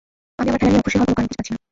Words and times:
আমি 0.39 0.49
আমার 0.51 0.59
খেলা 0.61 0.71
নিয়ে 0.71 0.81
অখুশি 0.83 0.97
হওয়ার 0.97 1.07
কোনো 1.09 1.17
কারণ 1.19 1.29
খুঁজে 1.33 1.39
পাচ্ছি 1.41 1.51
না। 1.55 1.61